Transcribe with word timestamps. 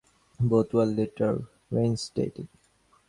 Both 0.39 0.73
were 0.73 0.87
later 0.87 1.43
reinstated. 1.69 2.47